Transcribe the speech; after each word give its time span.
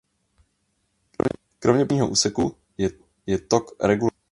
Kromě 1.59 1.79
počátečního 1.85 2.09
úseku 2.09 2.55
je 3.25 3.39
tok 3.39 3.83
regulován. 3.83 4.11